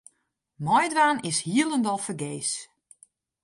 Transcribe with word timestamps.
Meidwaan 0.65 1.19
is 1.29 1.37
hielendal 1.47 1.99
fergees. 2.05 2.51